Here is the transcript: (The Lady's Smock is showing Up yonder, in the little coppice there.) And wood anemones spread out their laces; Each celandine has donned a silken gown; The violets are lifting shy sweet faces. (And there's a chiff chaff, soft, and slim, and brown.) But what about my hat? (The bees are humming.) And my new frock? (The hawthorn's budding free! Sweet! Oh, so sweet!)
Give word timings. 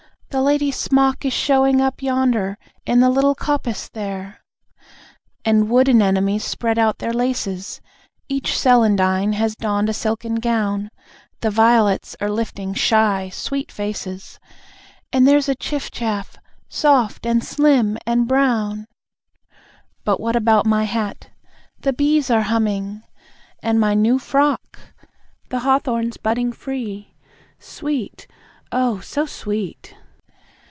(The 0.31 0.41
Lady's 0.41 0.77
Smock 0.77 1.25
is 1.25 1.33
showing 1.33 1.81
Up 1.81 2.01
yonder, 2.01 2.57
in 2.85 3.01
the 3.01 3.09
little 3.09 3.35
coppice 3.35 3.89
there.) 3.89 4.39
And 5.43 5.69
wood 5.69 5.89
anemones 5.89 6.45
spread 6.45 6.79
out 6.79 6.99
their 6.99 7.11
laces; 7.11 7.81
Each 8.29 8.57
celandine 8.57 9.33
has 9.33 9.57
donned 9.57 9.89
a 9.89 9.93
silken 9.93 10.35
gown; 10.35 10.89
The 11.41 11.49
violets 11.49 12.15
are 12.21 12.29
lifting 12.29 12.73
shy 12.73 13.27
sweet 13.27 13.73
faces. 13.73 14.39
(And 15.11 15.27
there's 15.27 15.49
a 15.49 15.53
chiff 15.55 15.91
chaff, 15.91 16.37
soft, 16.69 17.25
and 17.25 17.43
slim, 17.43 17.97
and 18.07 18.25
brown.) 18.25 18.87
But 20.05 20.21
what 20.21 20.37
about 20.37 20.65
my 20.65 20.85
hat? 20.85 21.29
(The 21.81 21.91
bees 21.91 22.29
are 22.29 22.43
humming.) 22.43 23.03
And 23.61 23.81
my 23.81 23.95
new 23.95 24.17
frock? 24.17 24.79
(The 25.49 25.59
hawthorn's 25.59 26.15
budding 26.15 26.53
free! 26.53 27.15
Sweet! 27.59 28.27
Oh, 28.71 29.01
so 29.01 29.25
sweet!) 29.25 29.93